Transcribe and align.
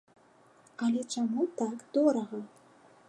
Але 0.87 1.01
чаму 1.17 1.45
так 1.61 1.75
дорага?! 1.99 2.39